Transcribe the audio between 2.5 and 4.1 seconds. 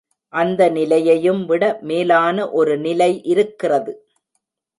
ஒரு நிலை இருக்கிறது.